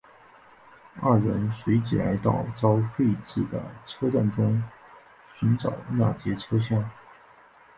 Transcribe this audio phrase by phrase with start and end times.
[0.99, 4.63] 二人随即来到遭废置的车站中
[5.35, 6.89] 寻找那节车厢。